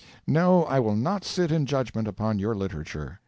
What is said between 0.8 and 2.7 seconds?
not sit in judgment upon your